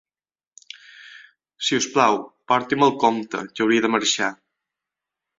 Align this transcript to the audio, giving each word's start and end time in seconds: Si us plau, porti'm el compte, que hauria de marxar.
Si 1.67 1.77
us 1.81 1.87
plau, 1.97 2.17
porti'm 2.51 2.85
el 2.87 2.93
compte, 3.03 3.41
que 3.59 3.65
hauria 3.67 3.83
de 3.87 3.93
marxar. 3.97 4.31